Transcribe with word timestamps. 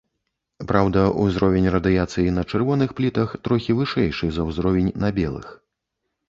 Праўда, 0.69 1.01
узровень 1.25 1.67
радыяцыі 1.75 2.31
на 2.37 2.45
чырвоных 2.53 2.95
плітах 3.01 3.37
трохі 3.49 3.77
вышэйшы 3.81 4.31
за 4.39 4.49
ўзровень 4.49 4.91
на 5.07 5.13
белых. 5.21 5.47